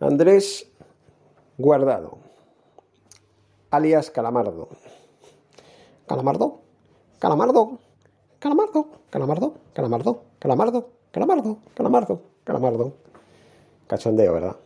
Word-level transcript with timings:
Andrés 0.00 0.70
Guardado, 1.56 2.18
alias 3.70 4.10
Calamardo. 4.10 4.68
¿Calamardo? 6.06 6.60
¿Calamardo? 7.20 7.78
¿Calamardo? 8.40 8.88
¿Calamardo? 9.10 9.54
¿Calamardo? 9.72 10.22
¿Calamardo? 10.40 10.88
¿Calamardo? 11.12 11.58
¿Calamardo? 11.74 12.22
¿Calamardo? 12.44 12.92
Cachondeo, 13.86 14.32
¿verdad? 14.32 14.56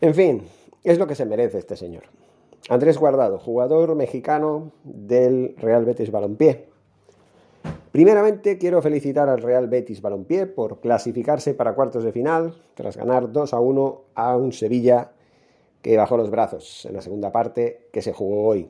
En 0.00 0.14
fin, 0.14 0.48
es 0.82 0.98
lo 0.98 1.06
que 1.06 1.14
se 1.14 1.26
merece 1.26 1.58
este 1.58 1.76
señor. 1.76 2.04
Andrés 2.70 2.98
Guardado, 2.98 3.38
jugador 3.38 3.94
mexicano 3.94 4.72
del 4.84 5.54
Real 5.58 5.84
Betis 5.84 6.10
Balompié. 6.10 6.68
Primeramente 7.92 8.58
quiero 8.58 8.82
felicitar 8.82 9.28
al 9.28 9.40
Real 9.40 9.66
Betis 9.66 10.02
Balompié 10.02 10.46
por 10.46 10.80
clasificarse 10.80 11.54
para 11.54 11.74
cuartos 11.74 12.04
de 12.04 12.12
final 12.12 12.54
tras 12.74 12.96
ganar 12.96 13.32
2 13.32 13.54
a 13.54 13.60
1 13.60 14.02
a 14.14 14.36
un 14.36 14.52
Sevilla 14.52 15.12
que 15.80 15.96
bajó 15.96 16.16
los 16.16 16.30
brazos 16.30 16.84
en 16.84 16.94
la 16.94 17.00
segunda 17.00 17.32
parte 17.32 17.88
que 17.92 18.02
se 18.02 18.12
jugó 18.12 18.48
hoy. 18.48 18.68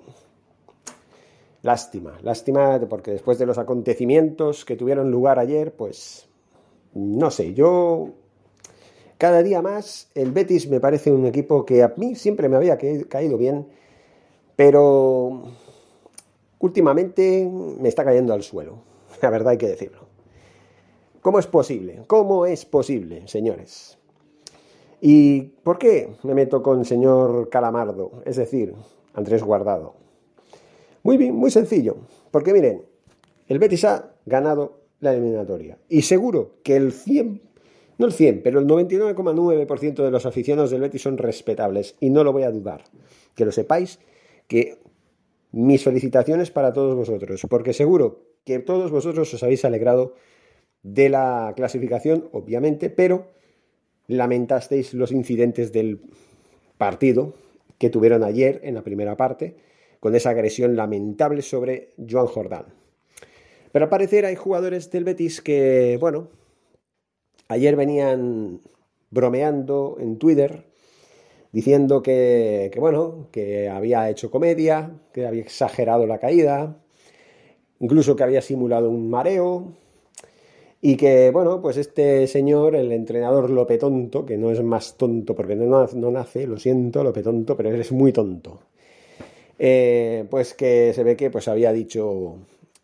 Lástima, 1.63 2.17
lástima 2.23 2.79
porque 2.89 3.11
después 3.11 3.39
de 3.39 3.47
los 3.47 3.59
acontecimientos 3.59 4.65
que 4.65 4.77
tuvieron 4.77 5.11
lugar 5.11 5.41
ayer, 5.41 5.73
pues 5.73 6.29
no 6.95 7.33
sé, 7.33 7.55
yo 7.55 8.11
cada 9.19 9.43
día 9.43 9.61
más 9.63 10.09
el 10.15 10.31
Betis 10.31 10.69
me 10.69 10.79
parece 10.79 11.11
un 11.11 11.27
equipo 11.27 11.67
que 11.67 11.83
a 11.83 11.93
mí 11.97 12.15
siempre 12.15 12.49
me 12.49 12.57
había 12.57 12.79
caído 12.79 13.37
bien, 13.37 13.67
pero 14.55 15.43
últimamente 16.61 17.51
me 17.51 17.89
está 17.89 18.05
cayendo 18.05 18.33
al 18.33 18.45
suelo. 18.45 18.88
La 19.21 19.31
verdad 19.31 19.51
hay 19.51 19.59
que 19.59 19.69
decirlo. 19.69 20.07
¿Cómo 21.21 21.39
es 21.39 21.47
posible? 21.47 22.03
¿Cómo 22.07 22.47
es 22.47 22.65
posible, 22.65 23.27
señores? 23.27 23.99
¿Y 25.01 25.43
por 25.63 25.79
qué 25.79 26.17
me 26.23 26.35
meto 26.35 26.63
con 26.63 26.85
señor 26.85 27.49
Calamardo? 27.51 28.23
Es 28.25 28.37
decir, 28.37 28.75
Andrés 29.15 29.43
Guardado. 29.43 29.95
Muy 31.03 31.17
bien, 31.17 31.34
muy 31.34 31.51
sencillo. 31.51 31.97
Porque 32.31 32.53
miren, 32.53 32.84
el 33.47 33.59
Betis 33.59 33.84
ha 33.84 34.12
ganado 34.27 34.81
la 35.01 35.12
eliminatoria. 35.12 35.78
Y 35.89 36.03
seguro 36.03 36.57
que 36.62 36.77
el 36.77 36.93
100, 36.93 37.43
no 37.99 38.07
el 38.07 38.12
100, 38.12 38.43
pero 38.43 38.61
el 38.61 38.67
99,9% 38.67 40.05
de 40.05 40.11
los 40.11 40.27
aficionados 40.27 40.71
del 40.71 40.81
Betis 40.81 41.03
son 41.03 41.19
respetables. 41.19 41.97
Y 42.01 42.11
no 42.11 42.25
lo 42.25 42.33
voy 42.33 42.45
a 42.45 42.51
dudar. 42.51 42.84
Que 43.34 43.45
lo 43.45 43.53
sepáis, 43.53 44.01
que 44.47 44.78
mis 45.53 45.83
felicitaciones 45.83 46.51
para 46.51 46.73
todos 46.73 46.95
vosotros. 46.95 47.47
Porque 47.49 47.73
seguro 47.73 48.28
que 48.48 48.60
todos 48.60 48.91
vosotros 48.91 49.34
os 49.34 49.42
habéis 49.42 49.66
alegrado 49.66 50.14
de 50.82 51.10
la 51.10 51.53
clasificación, 51.54 52.31
obviamente, 52.32 52.88
pero 52.88 53.28
lamentasteis 54.06 54.94
los 54.94 55.12
incidentes 55.12 55.70
del 55.70 56.00
partido 56.78 57.34
que 57.76 57.91
tuvieron 57.91 58.25
ayer 58.25 58.59
en 58.64 58.75
la 58.75 58.82
primera 58.82 59.19
parte, 59.19 59.56
con 60.00 60.14
esa 60.14 60.31
agresión 60.31 60.76
lamentable 60.76 61.42
sobre 61.42 61.92
Joan 62.09 62.26
Jordán. 62.26 62.64
Pero 63.70 63.84
al 63.84 63.91
parecer 63.91 64.25
hay 64.25 64.34
jugadores 64.34 64.91
del 64.91 65.04
Betis 65.04 65.42
que, 65.42 65.98
bueno, 66.00 66.28
ayer 67.48 67.76
venían 67.76 68.62
bromeando 69.10 69.98
en 70.00 70.16
Twitter 70.16 70.65
diciendo 71.53 72.03
que, 72.03 72.70
que, 72.72 72.80
bueno, 72.80 73.28
que 73.30 73.69
había 73.69 74.09
hecho 74.09 74.30
comedia, 74.30 74.98
que 75.12 75.26
había 75.26 75.42
exagerado 75.42 76.06
la 76.06 76.19
caída, 76.19 76.78
incluso 77.81 78.16
que 78.16 78.22
había 78.22 78.43
simulado 78.43 78.91
un 78.91 79.11
mareo 79.11 79.72
y 80.81 80.97
que, 80.97 81.31
bueno, 81.31 81.61
pues 81.61 81.77
este 81.77 82.27
señor, 82.27 82.77
el 82.77 82.93
entrenador 82.93 83.50
Lope 83.50 83.78
Tonto, 83.78 84.25
que 84.25 84.37
no 84.37 84.50
es 84.50 84.62
más 84.62 84.97
tonto 84.97 85.34
porque 85.34 85.56
no, 85.56 85.87
nace, 86.11 86.47
lo 86.47 86.59
siento, 86.59 87.03
Lope 87.03 87.22
Tonto, 87.22 87.56
pero 87.56 87.71
eres 87.71 87.91
muy 87.91 88.12
tonto, 88.12 88.61
eh, 89.59 90.25
pues 90.31 90.55
que 90.55 90.93
se 90.94 91.03
ve 91.03 91.16
que 91.16 91.31
pues 91.31 91.49
había 91.49 91.72
dicho 91.72 92.37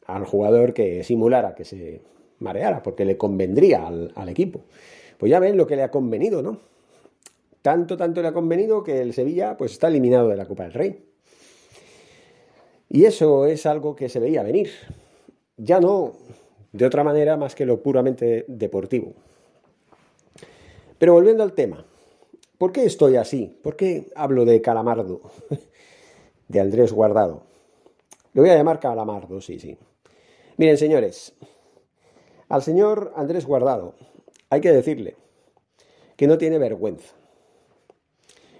al 0.06 0.24
jugador 0.24 0.74
que 0.74 1.04
simulara, 1.04 1.54
que 1.54 1.64
se 1.64 2.00
mareara, 2.40 2.82
porque 2.82 3.04
le 3.04 3.16
convendría 3.16 3.86
al, 3.86 4.12
al 4.16 4.28
equipo. 4.28 4.62
Pues 5.18 5.30
ya 5.30 5.38
ven 5.38 5.56
lo 5.56 5.66
que 5.66 5.76
le 5.76 5.82
ha 5.84 5.90
convenido, 5.90 6.42
¿no? 6.42 6.58
Tanto, 7.62 7.96
tanto 7.96 8.20
le 8.20 8.28
ha 8.28 8.32
convenido 8.32 8.82
que 8.82 9.00
el 9.00 9.14
Sevilla 9.14 9.56
pues 9.56 9.72
está 9.72 9.88
eliminado 9.88 10.28
de 10.28 10.36
la 10.36 10.44
Copa 10.44 10.64
del 10.64 10.74
Rey. 10.74 11.04
Y 12.94 13.06
eso 13.06 13.46
es 13.46 13.66
algo 13.66 13.96
que 13.96 14.08
se 14.08 14.20
veía 14.20 14.44
venir. 14.44 14.70
Ya 15.56 15.80
no 15.80 16.12
de 16.70 16.86
otra 16.86 17.02
manera 17.02 17.36
más 17.36 17.56
que 17.56 17.66
lo 17.66 17.82
puramente 17.82 18.44
deportivo. 18.46 19.14
Pero 20.96 21.14
volviendo 21.14 21.42
al 21.42 21.54
tema, 21.54 21.84
¿por 22.56 22.70
qué 22.70 22.84
estoy 22.84 23.16
así? 23.16 23.52
¿Por 23.64 23.74
qué 23.74 24.12
hablo 24.14 24.44
de 24.44 24.62
Calamardo? 24.62 25.22
De 26.46 26.60
Andrés 26.60 26.92
Guardado. 26.92 27.42
Le 28.32 28.42
voy 28.42 28.50
a 28.50 28.56
llamar 28.56 28.78
Calamardo, 28.78 29.40
sí, 29.40 29.58
sí. 29.58 29.76
Miren, 30.56 30.78
señores, 30.78 31.34
al 32.48 32.62
señor 32.62 33.12
Andrés 33.16 33.44
Guardado 33.44 33.94
hay 34.50 34.60
que 34.60 34.70
decirle 34.70 35.16
que 36.16 36.28
no 36.28 36.38
tiene 36.38 36.58
vergüenza. 36.58 37.12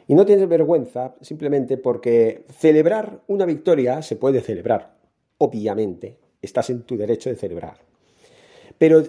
Y 0.06 0.14
no 0.14 0.26
tienes 0.26 0.48
vergüenza 0.48 1.14
simplemente 1.20 1.78
porque 1.78 2.44
celebrar 2.58 3.22
una 3.26 3.46
victoria 3.46 4.02
se 4.02 4.16
puede 4.16 4.40
celebrar. 4.40 4.96
Obviamente, 5.38 6.18
estás 6.42 6.70
en 6.70 6.82
tu 6.82 6.96
derecho 6.96 7.30
de 7.30 7.36
celebrar. 7.36 7.78
Pero 8.76 9.02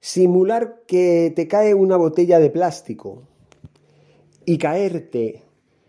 simular 0.00 0.82
que 0.86 1.32
te 1.34 1.48
cae 1.48 1.74
una 1.74 1.96
botella 1.96 2.38
de 2.38 2.50
plástico 2.50 3.22
y 4.44 4.58
caerte 4.58 5.42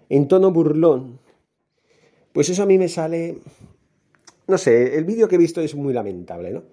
en 0.09 0.27
tono 0.27 0.51
burlón, 0.51 1.19
pues 2.31 2.49
eso 2.49 2.63
a 2.63 2.65
mí 2.65 2.77
me 2.77 2.87
sale... 2.87 3.39
No 4.47 4.57
sé, 4.57 4.97
el 4.97 5.05
vídeo 5.05 5.27
que 5.27 5.35
he 5.35 5.39
visto 5.39 5.61
es 5.61 5.75
muy 5.75 5.93
lamentable, 5.93 6.51
¿no? 6.51 6.63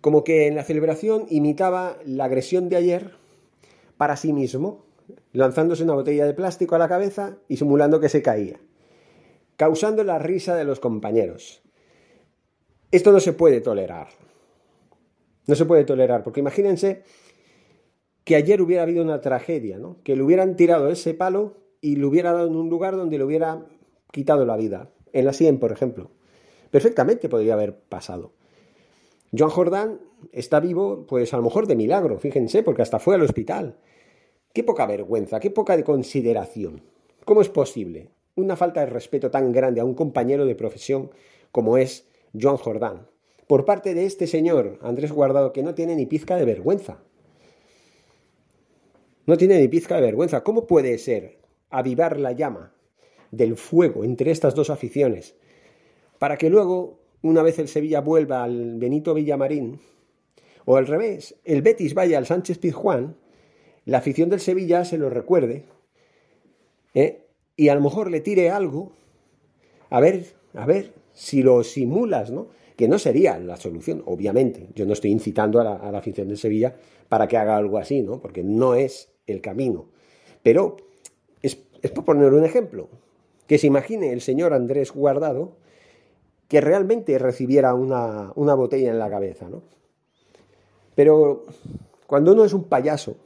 Como 0.00 0.22
que 0.22 0.46
en 0.46 0.54
la 0.54 0.62
celebración 0.62 1.26
imitaba 1.30 1.98
la 2.04 2.24
agresión 2.24 2.68
de 2.68 2.76
ayer 2.76 3.12
para 3.96 4.16
sí 4.16 4.32
mismo 4.32 4.84
lanzándose 5.32 5.84
una 5.84 5.94
botella 5.94 6.26
de 6.26 6.34
plástico 6.34 6.74
a 6.74 6.78
la 6.78 6.88
cabeza 6.88 7.38
y 7.48 7.56
simulando 7.56 8.00
que 8.00 8.08
se 8.08 8.22
caía, 8.22 8.60
causando 9.56 10.04
la 10.04 10.18
risa 10.18 10.56
de 10.56 10.64
los 10.64 10.80
compañeros. 10.80 11.62
Esto 12.90 13.12
no 13.12 13.20
se 13.20 13.32
puede 13.32 13.60
tolerar. 13.60 14.08
No 15.46 15.54
se 15.54 15.64
puede 15.64 15.84
tolerar, 15.84 16.22
porque 16.22 16.40
imagínense 16.40 17.02
que 18.24 18.36
ayer 18.36 18.60
hubiera 18.60 18.82
habido 18.82 19.02
una 19.02 19.20
tragedia, 19.20 19.78
¿no? 19.78 19.96
Que 20.02 20.14
le 20.14 20.22
hubieran 20.22 20.56
tirado 20.56 20.90
ese 20.90 21.14
palo 21.14 21.56
y 21.80 21.96
lo 21.96 22.08
hubiera 22.08 22.32
dado 22.32 22.48
en 22.48 22.56
un 22.56 22.68
lugar 22.68 22.96
donde 22.96 23.16
le 23.16 23.24
hubiera 23.24 23.64
quitado 24.12 24.44
la 24.44 24.56
vida. 24.56 24.90
En 25.12 25.24
la 25.24 25.32
Sien, 25.32 25.58
por 25.58 25.72
ejemplo. 25.72 26.10
Perfectamente 26.70 27.30
podría 27.30 27.54
haber 27.54 27.78
pasado. 27.78 28.32
Joan 29.36 29.50
Jordán 29.50 30.00
está 30.32 30.60
vivo, 30.60 31.06
pues 31.06 31.32
a 31.32 31.36
lo 31.38 31.42
mejor 31.42 31.66
de 31.66 31.76
milagro, 31.76 32.18
fíjense, 32.18 32.62
porque 32.62 32.82
hasta 32.82 32.98
fue 32.98 33.14
al 33.14 33.22
hospital. 33.22 33.76
Qué 34.52 34.64
poca 34.64 34.86
vergüenza, 34.86 35.40
qué 35.40 35.50
poca 35.50 35.76
de 35.76 35.84
consideración. 35.84 36.82
¿Cómo 37.24 37.42
es 37.42 37.48
posible 37.48 38.10
una 38.34 38.56
falta 38.56 38.80
de 38.80 38.86
respeto 38.86 39.30
tan 39.30 39.52
grande 39.52 39.80
a 39.80 39.84
un 39.84 39.94
compañero 39.94 40.46
de 40.46 40.54
profesión 40.54 41.10
como 41.52 41.78
es 41.78 42.08
Joan 42.38 42.56
Jordán? 42.56 43.06
Por 43.46 43.64
parte 43.64 43.94
de 43.94 44.04
este 44.04 44.26
señor, 44.26 44.78
Andrés 44.82 45.12
Guardado, 45.12 45.52
que 45.52 45.62
no 45.62 45.74
tiene 45.74 45.96
ni 45.96 46.06
pizca 46.06 46.36
de 46.36 46.44
vergüenza. 46.44 47.02
No 49.26 49.36
tiene 49.36 49.58
ni 49.58 49.68
pizca 49.68 49.96
de 49.96 50.02
vergüenza. 50.02 50.42
¿Cómo 50.42 50.66
puede 50.66 50.98
ser 50.98 51.38
avivar 51.70 52.18
la 52.18 52.32
llama 52.32 52.72
del 53.30 53.56
fuego 53.56 54.04
entre 54.04 54.30
estas 54.30 54.54
dos 54.54 54.70
aficiones 54.70 55.34
para 56.18 56.36
que 56.36 56.50
luego, 56.50 56.98
una 57.22 57.42
vez 57.42 57.58
el 57.58 57.68
Sevilla 57.68 58.00
vuelva 58.00 58.42
al 58.42 58.78
Benito 58.78 59.14
Villamarín, 59.14 59.80
o 60.64 60.76
al 60.76 60.86
revés, 60.86 61.36
el 61.44 61.62
Betis 61.62 61.94
vaya 61.94 62.18
al 62.18 62.26
Sánchez 62.26 62.58
Pizjuán, 62.58 63.16
la 63.88 63.98
afición 63.98 64.28
del 64.28 64.40
Sevilla 64.40 64.84
se 64.84 64.98
lo 64.98 65.08
recuerde 65.08 65.64
¿eh? 66.92 67.24
y 67.56 67.70
a 67.70 67.74
lo 67.74 67.80
mejor 67.80 68.10
le 68.10 68.20
tire 68.20 68.50
algo, 68.50 68.92
a 69.88 69.98
ver, 69.98 70.26
a 70.52 70.66
ver 70.66 70.92
si 71.14 71.42
lo 71.42 71.64
simulas, 71.64 72.30
¿no? 72.30 72.48
Que 72.76 72.86
no 72.86 72.98
sería 72.98 73.38
la 73.38 73.56
solución, 73.56 74.02
obviamente. 74.04 74.68
Yo 74.74 74.84
no 74.84 74.92
estoy 74.92 75.10
incitando 75.10 75.58
a 75.58 75.64
la, 75.64 75.76
a 75.76 75.90
la 75.90 75.98
afición 75.98 76.28
del 76.28 76.36
Sevilla 76.36 76.76
para 77.08 77.28
que 77.28 77.38
haga 77.38 77.56
algo 77.56 77.78
así, 77.78 78.02
¿no? 78.02 78.20
Porque 78.20 78.44
no 78.44 78.74
es 78.74 79.08
el 79.26 79.40
camino. 79.40 79.86
Pero 80.42 80.76
es, 81.40 81.58
es 81.80 81.90
por 81.90 82.04
poner 82.04 82.34
un 82.34 82.44
ejemplo. 82.44 82.90
Que 83.46 83.56
se 83.56 83.68
imagine 83.68 84.12
el 84.12 84.20
señor 84.20 84.52
Andrés 84.52 84.92
Guardado 84.92 85.56
que 86.46 86.60
realmente 86.60 87.18
recibiera 87.18 87.72
una, 87.72 88.32
una 88.34 88.52
botella 88.52 88.90
en 88.90 88.98
la 88.98 89.08
cabeza, 89.08 89.48
¿no? 89.48 89.62
Pero 90.94 91.46
cuando 92.06 92.32
uno 92.32 92.44
es 92.44 92.52
un 92.52 92.64
payaso 92.64 93.16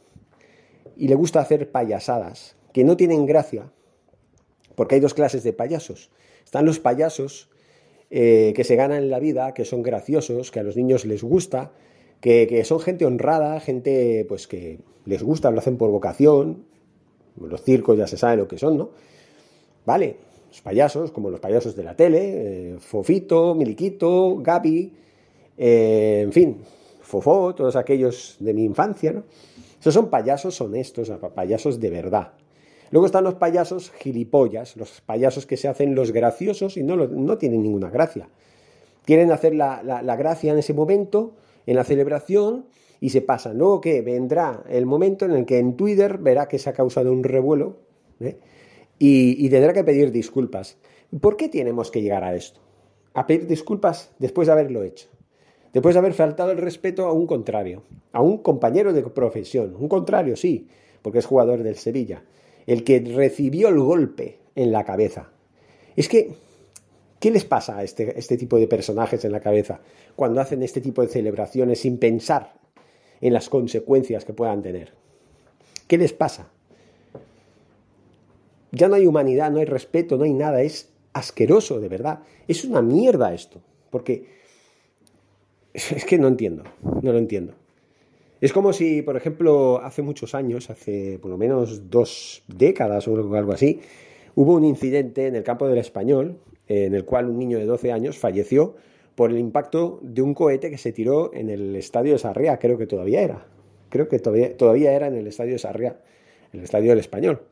y 0.96 1.08
le 1.08 1.14
gusta 1.14 1.40
hacer 1.40 1.70
payasadas 1.70 2.56
que 2.72 2.84
no 2.84 2.96
tienen 2.96 3.26
gracia, 3.26 3.70
porque 4.74 4.94
hay 4.94 5.00
dos 5.00 5.14
clases 5.14 5.42
de 5.42 5.52
payasos. 5.52 6.10
Están 6.44 6.64
los 6.64 6.80
payasos 6.80 7.50
eh, 8.10 8.52
que 8.56 8.64
se 8.64 8.76
ganan 8.76 9.10
la 9.10 9.18
vida, 9.18 9.54
que 9.54 9.64
son 9.64 9.82
graciosos, 9.82 10.50
que 10.50 10.60
a 10.60 10.62
los 10.62 10.76
niños 10.76 11.04
les 11.04 11.22
gusta, 11.22 11.72
que, 12.20 12.46
que, 12.46 12.64
son 12.64 12.80
gente 12.80 13.04
honrada, 13.04 13.60
gente 13.60 14.24
pues 14.28 14.46
que 14.46 14.80
les 15.04 15.22
gusta, 15.22 15.50
lo 15.50 15.58
hacen 15.58 15.76
por 15.76 15.90
vocación. 15.90 16.64
Los 17.40 17.62
circos 17.62 17.98
ya 17.98 18.06
se 18.06 18.16
sabe 18.16 18.36
lo 18.36 18.48
que 18.48 18.58
son, 18.58 18.76
¿no? 18.76 18.90
Vale, 19.84 20.16
los 20.48 20.60
payasos, 20.60 21.10
como 21.10 21.30
los 21.30 21.40
payasos 21.40 21.74
de 21.74 21.82
la 21.82 21.96
tele, 21.96 22.20
eh, 22.22 22.76
Fofito, 22.78 23.54
Miliquito, 23.54 24.36
Gaby, 24.36 24.92
eh, 25.56 26.20
en 26.24 26.32
fin, 26.32 26.58
Fofó, 27.00 27.54
todos 27.54 27.76
aquellos 27.76 28.36
de 28.38 28.54
mi 28.54 28.64
infancia, 28.64 29.12
¿no? 29.12 29.24
Esos 29.82 29.94
son 29.94 30.10
payasos 30.10 30.60
honestos, 30.60 31.10
payasos 31.34 31.80
de 31.80 31.90
verdad. 31.90 32.34
Luego 32.92 33.06
están 33.06 33.24
los 33.24 33.34
payasos 33.34 33.90
gilipollas, 33.90 34.76
los 34.76 35.00
payasos 35.00 35.44
que 35.44 35.56
se 35.56 35.66
hacen 35.66 35.96
los 35.96 36.12
graciosos 36.12 36.76
y 36.76 36.84
no, 36.84 37.36
tienen 37.36 37.64
ninguna 37.64 37.90
gracia. 37.90 38.28
Quieren 39.04 39.32
hacer 39.32 39.56
la, 39.56 39.82
gracia 40.16 40.52
en 40.52 40.60
ese 40.60 40.72
momento, 40.72 41.34
en 41.66 41.74
la 41.74 41.82
celebración, 41.82 42.66
y 43.00 43.10
se 43.10 43.22
pasan. 43.22 43.58
Luego 43.58 43.80
que 43.80 44.02
vendrá 44.02 44.62
el 44.68 44.86
momento 44.86 45.24
en 45.24 45.32
el 45.32 45.46
que 45.46 45.58
en 45.58 45.76
Twitter 45.76 46.18
verá 46.18 46.46
que 46.46 46.60
se 46.60 46.70
ha 46.70 46.74
causado 46.74 47.10
un 47.10 47.24
revuelo 47.24 47.78
¿eh? 48.20 48.38
y 49.00 49.50
tendrá 49.50 49.72
que 49.72 49.82
pedir 49.82 50.12
disculpas. 50.12 50.76
¿Por 51.20 51.36
qué 51.36 51.48
tenemos 51.48 51.90
que 51.90 52.02
llegar 52.02 52.22
a 52.22 52.36
esto? 52.36 52.60
A 53.14 53.26
pedir 53.26 53.48
disculpas 53.48 54.12
después 54.20 54.46
de 54.46 54.52
haberlo 54.52 54.84
hecho. 54.84 55.08
Después 55.72 55.94
de 55.94 56.00
haber 56.00 56.14
faltado 56.14 56.50
el 56.50 56.58
respeto 56.58 57.06
a 57.06 57.12
un 57.12 57.26
contrario, 57.26 57.82
a 58.12 58.20
un 58.20 58.38
compañero 58.38 58.92
de 58.92 59.02
profesión. 59.02 59.74
Un 59.78 59.88
contrario, 59.88 60.36
sí, 60.36 60.68
porque 61.00 61.18
es 61.18 61.26
jugador 61.26 61.62
del 61.62 61.76
Sevilla 61.76 62.22
el 62.66 62.84
que 62.84 63.00
recibió 63.00 63.68
el 63.68 63.80
golpe 63.80 64.38
en 64.54 64.72
la 64.72 64.84
cabeza. 64.84 65.30
Es 65.96 66.08
que, 66.08 66.34
¿qué 67.18 67.30
les 67.30 67.44
pasa 67.44 67.78
a 67.78 67.84
este, 67.84 68.18
este, 68.18 68.36
tipo 68.36 68.58
de 68.58 68.68
personajes 68.68 69.24
en 69.24 69.32
la 69.32 69.40
cabeza 69.40 69.80
cuando 70.16 70.40
hacen 70.40 70.62
este 70.62 70.80
tipo 70.80 71.02
de 71.02 71.08
celebraciones 71.08 71.80
sin 71.80 71.98
pensar 71.98 72.54
en 73.20 73.32
las 73.32 73.48
consecuencias 73.48 74.24
que 74.24 74.32
puedan 74.32 74.62
tener? 74.62 74.92
¿Qué 75.86 75.98
les 75.98 76.12
pasa? 76.12 76.48
Ya 78.70 78.88
no 78.88 78.94
hay 78.94 79.06
humanidad, 79.06 79.50
no 79.50 79.58
hay 79.58 79.66
respeto, 79.66 80.16
no 80.16 80.24
hay 80.24 80.32
nada, 80.32 80.62
es 80.62 80.90
asqueroso, 81.12 81.78
de 81.78 81.88
verdad. 81.88 82.20
Es 82.48 82.64
una 82.64 82.80
mierda 82.80 83.34
esto, 83.34 83.60
porque 83.90 84.41
es 85.74 86.04
que 86.04 86.18
no 86.18 86.28
entiendo, 86.28 86.64
no 87.02 87.12
lo 87.12 87.18
entiendo. 87.18 87.54
Es 88.40 88.52
como 88.52 88.72
si, 88.72 89.02
por 89.02 89.16
ejemplo, 89.16 89.80
hace 89.82 90.02
muchos 90.02 90.34
años, 90.34 90.68
hace 90.68 91.18
por 91.20 91.30
lo 91.30 91.38
menos 91.38 91.88
dos 91.90 92.42
décadas 92.48 93.06
o 93.06 93.16
algo 93.16 93.52
así, 93.52 93.80
hubo 94.34 94.54
un 94.54 94.64
incidente 94.64 95.28
en 95.28 95.36
el 95.36 95.44
campo 95.44 95.68
del 95.68 95.78
español 95.78 96.38
en 96.66 96.94
el 96.94 97.04
cual 97.04 97.28
un 97.28 97.38
niño 97.38 97.58
de 97.58 97.66
12 97.66 97.92
años 97.92 98.18
falleció 98.18 98.74
por 99.14 99.30
el 99.30 99.38
impacto 99.38 100.00
de 100.02 100.22
un 100.22 100.34
cohete 100.34 100.70
que 100.70 100.78
se 100.78 100.92
tiró 100.92 101.32
en 101.34 101.50
el 101.50 101.76
estadio 101.76 102.14
de 102.14 102.18
Sarriá, 102.18 102.58
creo 102.58 102.78
que 102.78 102.86
todavía 102.86 103.22
era. 103.22 103.46
Creo 103.90 104.08
que 104.08 104.18
todavía, 104.18 104.56
todavía 104.56 104.92
era 104.92 105.06
en 105.06 105.16
el 105.16 105.26
estadio 105.26 105.52
de 105.52 105.58
Sarriá, 105.58 106.00
el 106.52 106.60
estadio 106.60 106.90
del 106.90 106.98
español. 106.98 107.42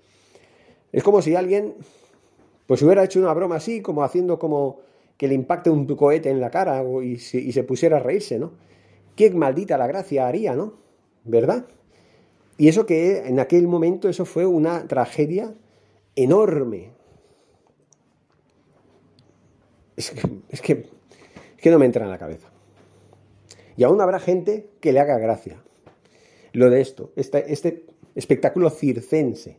Es 0.91 1.03
como 1.03 1.23
si 1.23 1.37
alguien 1.37 1.75
pues 2.67 2.83
hubiera 2.83 3.05
hecho 3.05 3.21
una 3.21 3.35
broma 3.35 3.57
así, 3.57 3.83
como 3.83 4.03
haciendo 4.05 4.39
como 4.39 4.81
que 5.21 5.29
le 5.29 5.35
impacte 5.35 5.69
un 5.69 5.85
cohete 5.85 6.31
en 6.31 6.41
la 6.41 6.51
cara 6.51 6.83
y 7.03 7.19
se, 7.19 7.63
pusiera 7.65 7.99
a 7.99 8.01
reírse, 8.01 8.39
¿no? 8.39 8.53
qué 9.15 9.31
maldita 9.31 9.77
la 9.77 9.87
gracia 9.87 10.27
haría, 10.27 10.55
¿no? 10.55 10.79
¿Verdad? 11.25 11.67
Y 12.57 12.69
eso 12.69 12.87
que 12.87 13.29
en 13.29 13.39
aquel 13.39 13.69
momento 13.69 14.09
eso 14.09 14.25
fue 14.25 14.47
una 14.47 14.89
tragedia 14.89 15.53
enorme. 16.17 16.93
Es 19.95 20.11
que, 20.11 20.23
es 20.49 20.63
que, 20.63 20.73
es 20.73 21.63
que 21.63 21.71
no 21.71 21.79
me 21.79 21.85
entra 21.85 22.07
en 22.07 22.11
la 22.11 22.17
cabeza. 22.17 22.51
Y 23.77 23.83
aún 23.83 24.01
habrá 24.01 24.21
gente 24.21 24.71
que 24.81 24.95
le 24.95 25.01
haga 25.01 25.19
gracia. 25.19 25.63
Lo 26.55 26.71
de 26.71 26.81
esto, 26.81 27.13
este, 27.17 27.53
este 27.53 27.85
espectáculo 28.15 28.71
circense, 28.71 29.59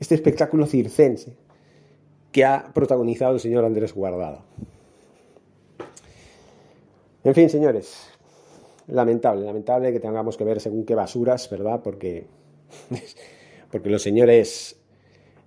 este 0.00 0.14
espectáculo 0.14 0.64
circense 0.64 1.36
que 2.32 2.44
ha 2.44 2.72
protagonizado 2.72 3.34
el 3.34 3.40
señor 3.40 3.64
Andrés 3.64 3.94
Guardado. 3.94 4.40
En 7.24 7.34
fin, 7.34 7.48
señores, 7.48 8.10
lamentable, 8.88 9.44
lamentable 9.44 9.92
que 9.92 10.00
tengamos 10.00 10.36
que 10.36 10.44
ver 10.44 10.60
según 10.60 10.84
qué 10.84 10.94
basuras, 10.94 11.48
¿verdad? 11.50 11.80
Porque, 11.84 12.26
porque 13.70 13.90
los 13.90 14.02
señores 14.02 14.82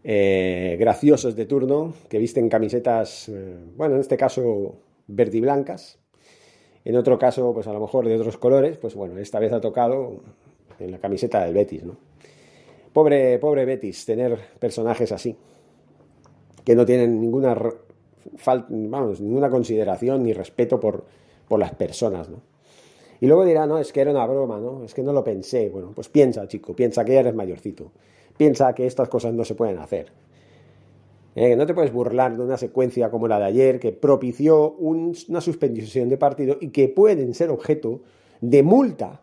eh, 0.03 0.77
graciosos 0.79 1.35
de 1.35 1.45
turno, 1.45 1.93
que 2.07 2.19
visten 2.19 2.47
camisetas, 2.47 3.27
eh, 3.29 3.57
bueno, 3.75 3.95
en 3.95 4.01
este 4.01 4.15
caso 4.15 4.77
verdiblancas, 5.07 5.99
en 6.85 6.95
otro 6.95 7.17
caso, 7.17 7.51
pues 7.53 7.67
a 7.67 7.73
lo 7.73 7.79
mejor 7.79 8.07
de 8.07 8.15
otros 8.15 8.37
colores, 8.37 8.77
pues 8.77 8.93
bueno, 8.93 9.17
esta 9.17 9.39
vez 9.39 9.51
ha 9.51 9.59
tocado 9.59 10.21
en 10.79 10.91
la 10.91 10.99
camiseta 10.99 11.43
del 11.43 11.55
Betis, 11.55 11.83
¿no? 11.83 11.97
Pobre, 12.93 13.39
pobre 13.39 13.65
Betis, 13.65 14.05
tener 14.05 14.37
personajes 14.59 15.11
así, 15.11 15.35
que 16.65 16.75
no 16.75 16.85
tienen 16.85 17.21
ninguna, 17.21 17.55
vamos, 18.69 19.21
ninguna 19.21 19.49
consideración 19.49 20.23
ni 20.23 20.33
respeto 20.33 20.79
por, 20.79 21.05
por 21.47 21.59
las 21.59 21.73
personas, 21.75 22.29
¿no? 22.29 22.41
Y 23.21 23.27
luego 23.27 23.45
dirá, 23.45 23.65
no, 23.65 23.79
es 23.79 23.93
que 23.93 24.01
era 24.01 24.11
una 24.11 24.25
broma, 24.25 24.59
¿no? 24.59 24.83
Es 24.83 24.93
que 24.93 25.01
no 25.01 25.13
lo 25.13 25.23
pensé. 25.23 25.69
Bueno, 25.69 25.91
pues 25.95 26.09
piensa, 26.09 26.47
chico, 26.47 26.75
piensa 26.75 27.05
que 27.05 27.13
ya 27.13 27.21
eres 27.21 27.33
mayorcito. 27.33 27.91
Piensa 28.35 28.73
que 28.75 28.85
estas 28.85 29.07
cosas 29.07 29.33
no 29.33 29.45
se 29.45 29.55
pueden 29.55 29.77
hacer. 29.77 30.11
Eh, 31.35 31.55
no 31.55 31.65
te 31.65 31.73
puedes 31.73 31.91
burlar 31.91 32.35
de 32.35 32.43
una 32.43 32.57
secuencia 32.57 33.09
como 33.09 33.27
la 33.27 33.39
de 33.39 33.45
ayer 33.45 33.79
que 33.79 33.91
propició 33.91 34.71
una 34.71 35.41
suspensión 35.41 36.09
de 36.09 36.17
partido 36.17 36.57
y 36.59 36.69
que 36.69 36.87
pueden 36.87 37.33
ser 37.33 37.49
objeto 37.49 38.01
de 38.41 38.63
multa 38.63 39.21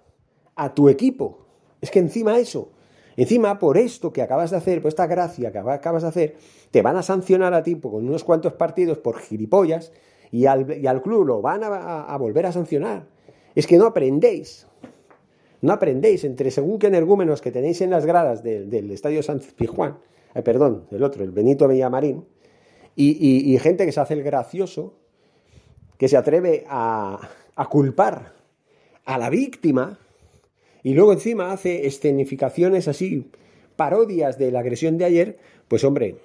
a 0.56 0.74
tu 0.74 0.88
equipo. 0.88 1.46
Es 1.80 1.90
que 1.90 1.98
encima 1.98 2.38
eso, 2.38 2.70
encima 3.16 3.58
por 3.58 3.78
esto 3.78 4.12
que 4.12 4.22
acabas 4.22 4.50
de 4.50 4.56
hacer, 4.56 4.80
por 4.80 4.88
esta 4.88 5.06
gracia 5.06 5.52
que 5.52 5.58
acabas 5.58 6.02
de 6.02 6.08
hacer, 6.08 6.36
te 6.70 6.82
van 6.82 6.96
a 6.96 7.02
sancionar 7.02 7.54
a 7.54 7.62
ti 7.62 7.76
con 7.76 8.06
unos 8.06 8.24
cuantos 8.24 8.54
partidos 8.54 8.98
por 8.98 9.18
gilipollas 9.18 9.92
y 10.30 10.46
al, 10.46 10.78
y 10.78 10.86
al 10.86 11.02
club 11.02 11.26
lo 11.26 11.42
van 11.42 11.62
a, 11.64 12.16
volver 12.16 12.46
a 12.46 12.52
sancionar 12.52 13.06
es 13.54 13.66
que 13.66 13.78
no 13.78 13.86
aprendéis. 13.86 14.66
No 15.60 15.72
aprendéis 15.72 16.24
entre 16.24 16.50
según 16.50 16.78
qué 16.78 16.88
energúmenos 16.88 17.40
que 17.40 17.52
tenéis 17.52 17.80
en 17.82 17.90
las 17.90 18.04
gradas 18.04 18.42
de, 18.42 18.64
del 18.66 18.90
Estadio 18.90 19.22
San 19.22 19.40
Pijuán, 19.40 19.98
eh, 20.34 20.42
perdón, 20.42 20.86
el 20.90 21.02
otro, 21.04 21.22
el 21.22 21.30
Benito 21.30 21.68
Villamarín, 21.68 22.26
y, 22.96 23.10
y, 23.10 23.54
y, 23.54 23.58
gente 23.58 23.86
que 23.86 23.92
se 23.92 24.00
hace 24.00 24.14
el 24.14 24.22
gracioso, 24.22 24.94
que 25.96 26.08
se 26.08 26.16
atreve 26.16 26.64
a, 26.68 27.28
a 27.54 27.66
culpar 27.66 28.34
a 29.04 29.18
la 29.18 29.30
víctima 29.30 29.98
y 30.82 30.94
luego 30.94 31.12
encima 31.12 31.52
hace 31.52 31.86
escenificaciones 31.86 32.88
así, 32.88 33.30
parodias 33.76 34.38
de 34.38 34.50
la 34.50 34.60
agresión 34.60 34.98
de 34.98 35.04
ayer, 35.04 35.38
pues 35.68 35.84
hombre, 35.84 36.16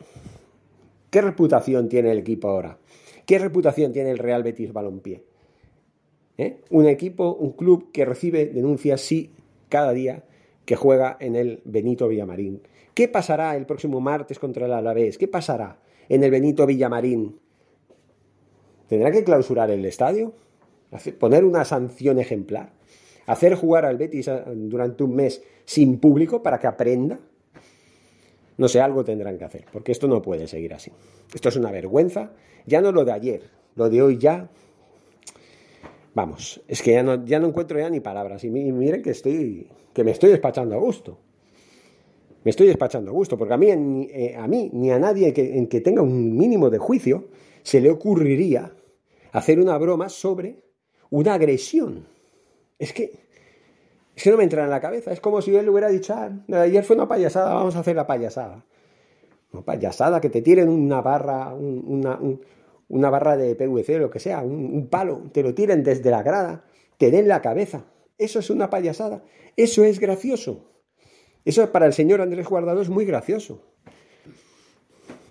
¿qué 1.10 1.22
reputación 1.22 1.90
tiene 1.90 2.12
el 2.12 2.20
equipo 2.20 2.50
ahora? 2.50 2.78
¿Qué 3.26 3.40
reputación 3.40 3.94
tiene 3.94 4.12
el 4.12 4.18
Real 4.18 4.44
Betis 4.44 4.74
Balompié? 4.74 5.24
¿eh? 6.38 6.62
Un 6.70 6.88
equipo, 6.88 7.34
un 7.34 7.52
club 7.52 7.92
que 7.92 8.06
recibe 8.06 8.46
denuncias, 8.46 9.02
sí, 9.02 9.32
cada 9.70 9.92
día 9.94 10.24
que 10.66 10.76
juega 10.76 11.18
en 11.20 11.36
el 11.36 11.62
Benito 11.66 12.08
Villamarín. 12.08 12.62
¿Qué 12.94 13.08
pasará 13.08 13.56
el 13.56 13.66
próximo 13.66 14.02
martes 14.02 14.40
contra 14.40 14.66
el 14.66 14.74
Alavés? 14.74 15.18
¿Qué 15.18 15.28
pasará 15.28 15.80
en 16.10 16.24
el 16.24 16.32
Benito 16.32 16.66
Villamarín? 16.66 17.40
¿Tendrá 18.88 19.12
que 19.12 19.24
clausurar 19.24 19.70
el 19.72 19.86
estadio? 19.86 20.34
¿Poner 21.20 21.46
una 21.46 21.66
sanción 21.66 22.20
ejemplar? 22.20 22.74
Hacer 23.28 23.56
jugar 23.56 23.86
al 23.86 23.98
Betis 23.98 24.28
eh, 24.28 24.44
durante 24.48 25.04
un 25.04 25.16
mes 25.16 25.44
sin 25.66 26.00
público 26.00 26.42
para 26.42 26.60
que 26.60 26.66
aprenda. 26.66 27.20
No 28.58 28.68
sé, 28.68 28.82
algo 28.82 29.04
tendrán 29.04 29.38
que 29.38 29.46
hacer, 29.46 29.66
porque 29.72 29.92
esto 29.92 30.08
no 30.08 30.22
puede 30.22 30.48
seguir 30.48 30.74
así. 30.74 30.92
Esto 31.32 31.50
es 31.50 31.56
una 31.58 31.72
vergüenza. 31.72 32.32
Ya 32.66 32.82
no 32.82 32.92
lo 32.92 33.06
de 33.06 33.12
ayer, 33.12 33.42
lo 33.76 33.88
de 33.90 34.02
hoy 34.02 34.18
ya. 34.18 34.50
Vamos, 36.16 36.60
es 36.68 36.82
que 36.82 36.94
ya 36.94 37.04
no, 37.04 37.24
ya 37.24 37.40
no 37.40 37.48
encuentro 37.48 37.78
ya 37.78 37.90
ni 37.92 38.00
palabras. 38.00 38.44
Y 38.44 38.50
miren 38.50 39.04
que 39.04 39.12
estoy, 39.12 39.68
que 39.94 40.04
me 40.04 40.12
estoy 40.12 40.32
despachando 40.32 40.76
a 40.76 40.80
gusto. 40.80 41.20
Me 42.44 42.50
estoy 42.50 42.68
despachando 42.68 43.12
a 43.12 43.14
gusto, 43.14 43.38
porque 43.38 43.54
a 43.54 43.58
mí, 43.58 43.70
eh, 44.12 44.36
a 44.36 44.48
mí 44.48 44.72
ni 44.74 44.90
a 44.90 44.98
nadie 44.98 45.34
que, 45.34 45.58
en 45.58 45.68
que 45.68 45.82
tenga 45.82 46.02
un 46.02 46.36
mínimo 46.36 46.70
de 46.70 46.80
juicio 46.80 47.28
se 47.62 47.82
le 47.82 47.92
ocurriría 47.92 48.74
hacer 49.34 49.60
una 49.60 49.78
broma 49.78 50.10
sobre 50.10 50.64
una 51.10 51.36
agresión. 51.36 52.08
Es 52.80 52.94
que, 52.94 53.12
es 54.16 54.24
que 54.24 54.32
no 54.32 54.38
me 54.38 54.44
entra 54.44 54.64
en 54.64 54.70
la 54.70 54.82
cabeza. 54.82 55.12
Es 55.12 55.20
como 55.20 55.42
si 55.42 55.56
él 55.56 55.70
hubiera 55.70 55.90
dicho, 55.90 56.14
ah, 56.14 56.32
ayer 56.62 56.84
fue 56.84 56.96
una 56.96 57.08
payasada, 57.08 57.54
vamos 57.54 57.76
a 57.76 57.80
hacer 57.80 57.96
la 57.96 58.08
payasada. 58.08 58.66
Una 59.52 59.64
payasada, 59.64 60.22
que 60.22 60.30
te 60.30 60.42
tiren 60.42 60.70
una 60.70 61.02
barra, 61.02 61.54
una, 61.54 63.10
barra 63.10 63.38
de 63.38 63.56
PVC, 63.56 64.00
lo 64.00 64.10
que 64.10 64.20
sea, 64.20 64.42
un, 64.42 64.88
palo, 64.90 65.24
te 65.32 65.42
lo 65.42 65.54
tiren 65.54 65.84
desde 65.84 66.12
la 66.12 66.24
grada, 66.24 66.66
te 66.98 67.12
den 67.12 67.28
la 67.28 67.42
cabeza. 67.42 67.86
Eso 68.18 68.40
es 68.40 68.50
una 68.50 68.70
payasada. 68.70 69.24
Eso 69.56 69.84
es 69.84 70.00
gracioso. 70.00 70.66
Eso 71.46 71.72
para 71.72 71.86
el 71.86 71.94
señor 71.94 72.22
Andrés 72.22 72.48
Guardado 72.48 72.82
es 72.82 72.90
muy 72.90 73.06
gracioso. 73.06 73.62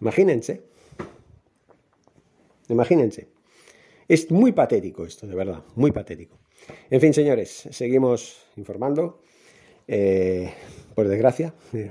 Imagínense. 0.01 0.63
Imagínense. 2.69 3.29
Es 4.09 4.31
muy 4.31 4.53
patético 4.53 5.05
esto, 5.05 5.27
de 5.27 5.35
verdad, 5.35 5.63
muy 5.75 5.93
patético. 5.93 6.39
En 6.91 7.01
fin, 7.01 7.13
señores, 7.13 7.69
seguimos 7.71 8.47
informando. 8.57 9.21
Eh, 9.89 10.51
por 10.95 11.07
desgracia, 11.07 11.55
eh, 11.73 11.91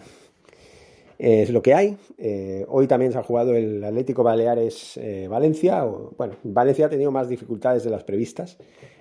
es 1.18 1.50
lo 1.50 1.62
que 1.62 1.74
hay. 1.74 1.98
Eh, 2.18 2.66
hoy 2.68 2.88
también 2.88 3.12
se 3.12 3.18
ha 3.18 3.24
jugado 3.24 3.56
el 3.56 3.84
Atlético 3.84 4.24
Baleares-Valencia. 4.24 5.84
bueno, 6.18 6.36
Valencia 6.44 6.88
ha 6.88 6.90
tenido 6.90 7.12
más 7.12 7.30
dificultades 7.30 7.84
de 7.84 7.92
las 7.92 8.04
previstas. 8.04 8.58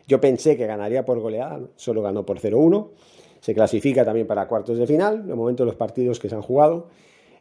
Yo 0.06 0.20
pensé 0.20 0.56
que 0.56 0.66
ganaría 0.66 1.04
por 1.04 1.18
goleada, 1.20 1.60
solo 1.76 2.02
ganó 2.02 2.26
por 2.26 2.38
0-1. 2.38 2.90
Se 3.40 3.54
clasifica 3.54 4.04
también 4.04 4.26
para 4.26 4.46
cuartos 4.46 4.78
de 4.78 4.86
final. 4.86 5.26
De 5.26 5.34
momento, 5.34 5.64
los 5.64 5.74
partidos 5.74 6.20
que 6.20 6.28
se 6.28 6.34
han 6.34 6.42
jugado. 6.42 6.88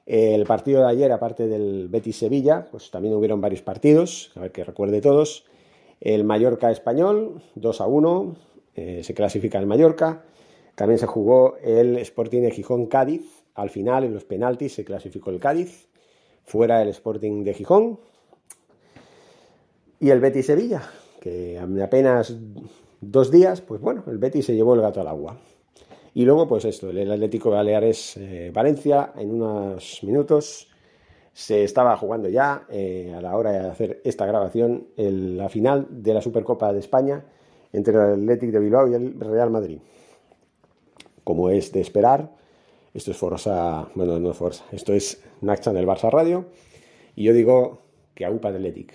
El 0.05 0.45
partido 0.45 0.81
de 0.81 0.89
ayer, 0.89 1.11
aparte 1.11 1.47
del 1.47 1.87
Betis-Sevilla, 1.89 2.67
pues 2.71 2.91
también 2.91 3.13
hubieron 3.13 3.39
varios 3.39 3.61
partidos, 3.61 4.31
a 4.35 4.41
ver 4.41 4.51
que 4.51 4.63
recuerde 4.63 4.99
todos. 4.99 5.45
El 6.03 6.25
Mallorca 6.25 6.69
español, 6.69 7.41
2 7.55 7.79
a 7.79 7.87
1, 7.87 8.35
eh, 8.75 9.03
se 9.05 9.13
clasifica 9.13 9.57
el 9.57 9.65
Mallorca. 9.65 10.25
También 10.75 10.99
se 10.99 11.07
jugó 11.07 11.55
el 11.63 11.97
Sporting 11.99 12.41
de 12.41 12.51
Gijón 12.51 12.87
Cádiz. 12.87 13.45
Al 13.55 13.69
final, 13.69 14.03
en 14.03 14.13
los 14.13 14.25
penaltis, 14.25 14.73
se 14.73 14.83
clasificó 14.83 15.29
el 15.29 15.39
Cádiz. 15.39 15.87
Fuera 16.43 16.81
el 16.81 16.89
Sporting 16.89 17.45
de 17.45 17.53
Gijón. 17.53 17.99
Y 20.01 20.09
el 20.09 20.19
Betis 20.19 20.47
Sevilla, 20.47 20.81
que 21.21 21.55
en 21.55 21.81
apenas 21.81 22.35
dos 22.99 23.31
días, 23.31 23.61
pues 23.61 23.79
bueno, 23.79 24.03
el 24.07 24.17
Betis 24.17 24.47
se 24.47 24.55
llevó 24.55 24.75
el 24.75 24.81
gato 24.81 24.99
al 24.99 25.07
agua. 25.07 25.37
Y 26.13 26.25
luego, 26.25 26.49
pues 26.49 26.65
esto, 26.65 26.89
el 26.89 27.09
Atlético 27.09 27.49
Baleares 27.49 28.17
eh, 28.17 28.51
Valencia, 28.53 29.13
en 29.15 29.35
unos 29.35 30.03
minutos 30.03 30.67
se 31.33 31.63
estaba 31.63 31.97
jugando 31.97 32.29
ya, 32.29 32.65
eh, 32.69 33.13
a 33.15 33.21
la 33.21 33.35
hora 33.35 33.51
de 33.51 33.59
hacer 33.59 34.01
esta 34.03 34.25
grabación, 34.25 34.87
la 34.97 35.49
final 35.49 35.87
de 35.89 36.13
la 36.13 36.21
Supercopa 36.21 36.71
de 36.71 36.79
España 36.79 37.25
entre 37.73 37.93
el 37.93 38.21
Atlético 38.21 38.51
de 38.53 38.59
Bilbao 38.59 38.87
y 38.87 38.93
el 38.93 39.19
Real 39.19 39.49
Madrid. 39.49 39.79
Como 41.23 41.49
es 41.49 41.71
de 41.71 41.81
esperar, 41.81 42.31
esto 42.93 43.11
es 43.11 43.17
Forza, 43.17 43.87
bueno, 43.95 44.19
no 44.19 44.31
es 44.31 44.37
Forza, 44.37 44.63
esto 44.71 44.93
es 44.93 45.21
Naxa 45.41 45.73
del 45.73 45.87
Barça 45.87 46.11
Radio, 46.11 46.45
y 47.15 47.23
yo 47.23 47.33
digo 47.33 47.81
que 48.13 48.25
aupa 48.25 48.51
de 48.51 48.57
Atlético. 48.57 48.93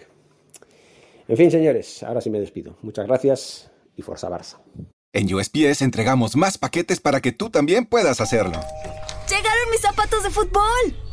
En 1.26 1.36
fin, 1.36 1.50
señores, 1.50 2.02
ahora 2.04 2.20
sí 2.20 2.30
me 2.30 2.40
despido. 2.40 2.76
Muchas 2.82 3.06
gracias 3.06 3.70
y 3.96 4.02
Forza 4.02 4.30
Barça. 4.30 4.58
En 5.12 5.32
USPS 5.34 5.82
entregamos 5.82 6.36
más 6.36 6.56
paquetes 6.56 7.00
para 7.00 7.20
que 7.20 7.32
tú 7.32 7.50
también 7.50 7.86
puedas 7.86 8.20
hacerlo. 8.20 8.60
¡Llegaron 9.28 9.70
mis 9.70 9.80
zapatos 9.80 10.22
de 10.22 10.30
fútbol! 10.30 11.07